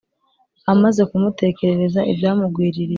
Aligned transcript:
amaze 0.71 1.01
kumutekerereza 1.09 2.01
ibyamugwiririye, 2.11 2.89